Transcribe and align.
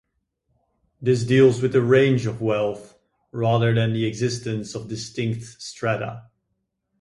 This 0.99 1.23
deals 1.23 1.61
with 1.61 1.73
the 1.73 1.81
range 1.83 2.25
of 2.25 2.41
wealth, 2.41 2.97
rather 3.31 3.71
than 3.71 3.93
the 3.93 4.07
existence 4.07 4.73
of 4.73 4.87
distinct 4.89 5.43
strata. 5.61 6.23